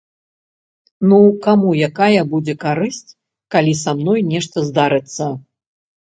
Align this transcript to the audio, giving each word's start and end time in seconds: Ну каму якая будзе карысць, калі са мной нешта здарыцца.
Ну 1.09 1.17
каму 1.45 1.69
якая 1.89 2.21
будзе 2.31 2.55
карысць, 2.63 3.13
калі 3.55 3.73
са 3.83 3.93
мной 3.99 4.23
нешта 4.31 4.57
здарыцца. 4.71 5.29